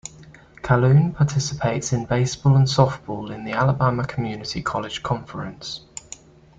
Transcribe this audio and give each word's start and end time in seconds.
Calhoun 0.63 1.11
participates 1.13 1.93
in 1.93 2.05
baseball 2.07 2.55
and 2.55 2.65
softball 2.65 3.29
in 3.29 3.43
the 3.45 3.51
Alabama 3.51 4.03
Community 4.03 4.59
College 4.63 5.03
Conference. 5.03 5.81